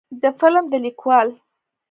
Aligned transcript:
د 0.21 0.23
فلم 0.39 0.65
د 0.71 0.73
لیکوال 0.85 1.29